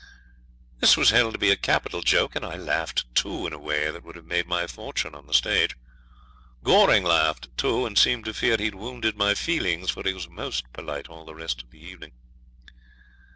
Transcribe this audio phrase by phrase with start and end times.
[0.79, 3.91] 'This was held to be a capital joke, and I laughed too in a way
[3.91, 5.75] that would have made my fortune on the stage.
[6.63, 10.73] Goring laughed too, and seemed to fear he'd wounded my feelings, for he was most
[10.73, 12.13] polite all the rest of the evening.'